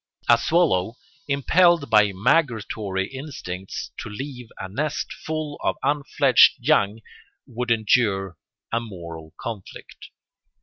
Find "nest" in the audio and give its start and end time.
4.67-5.13